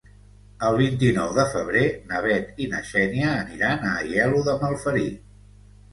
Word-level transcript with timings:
El 0.67 0.77
vint-i-nou 0.77 1.35
de 1.35 1.43
febrer 1.51 1.83
na 2.13 2.21
Bet 2.27 2.59
i 2.65 2.69
na 2.71 2.81
Xènia 2.93 3.35
aniran 3.45 3.87
a 3.91 3.95
Aielo 4.03 4.45
de 4.49 4.57
Malferit. 4.65 5.21